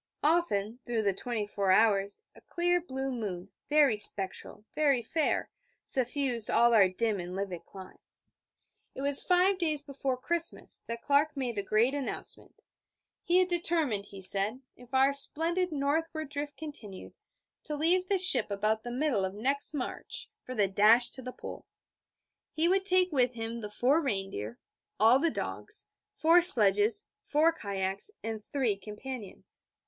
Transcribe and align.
Often, 0.23 0.79
through 0.83 1.03
the 1.03 1.13
twenty 1.13 1.45
four 1.45 1.69
hours, 1.69 2.23
a 2.33 2.41
clear 2.41 2.81
blue 2.81 3.11
moon, 3.11 3.51
very 3.69 3.97
spectral, 3.97 4.65
very 4.73 5.03
fair, 5.03 5.51
suffused 5.85 6.49
all 6.49 6.73
our 6.73 6.89
dim 6.89 7.19
and 7.19 7.35
livid 7.35 7.65
clime. 7.65 7.99
It 8.95 9.03
was 9.03 9.23
five 9.23 9.59
days 9.59 9.83
before 9.83 10.17
Christmas 10.17 10.79
that 10.87 11.03
Clark 11.03 11.37
made 11.37 11.55
the 11.55 11.61
great 11.61 11.93
announcement: 11.93 12.63
he 13.21 13.37
had 13.37 13.47
determined, 13.47 14.07
he 14.07 14.21
said, 14.21 14.63
if 14.75 14.91
our 14.91 15.13
splendid 15.13 15.71
northward 15.71 16.29
drift 16.29 16.57
continued, 16.57 17.13
to 17.65 17.75
leave 17.75 18.07
the 18.07 18.17
ship 18.17 18.49
about 18.49 18.81
the 18.81 18.89
middle 18.89 19.23
of 19.23 19.35
next 19.35 19.71
March 19.71 20.31
for 20.43 20.55
the 20.55 20.67
dash 20.67 21.11
to 21.11 21.21
the 21.21 21.31
Pole. 21.31 21.67
He 22.53 22.67
would 22.67 22.87
take 22.87 23.11
with 23.11 23.35
him 23.35 23.59
the 23.61 23.69
four 23.69 24.01
reindeer, 24.01 24.57
all 24.99 25.19
the 25.19 25.29
dogs, 25.29 25.89
four 26.11 26.41
sledges, 26.41 27.05
four 27.21 27.53
kayaks, 27.53 28.09
and 28.23 28.43
three 28.43 28.75
companions. 28.75 29.67